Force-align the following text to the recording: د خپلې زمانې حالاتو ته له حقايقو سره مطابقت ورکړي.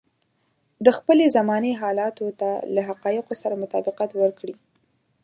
د 0.85 0.87
خپلې 0.97 1.25
زمانې 1.37 1.71
حالاتو 1.81 2.27
ته 2.39 2.49
له 2.73 2.81
حقايقو 2.89 3.33
سره 3.41 3.61
مطابقت 3.63 4.09
ورکړي. 4.21 4.55